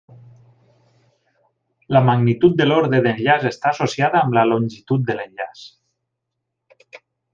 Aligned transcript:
La 1.97 2.01
magnitud 2.07 2.55
de 2.61 2.67
l'ordre 2.69 3.01
d'enllaç 3.07 3.45
està 3.51 3.75
associada 3.75 4.23
amb 4.23 4.39
la 4.39 4.47
longitud 4.53 5.05
de 5.11 5.19
l'enllaç. 5.21 5.67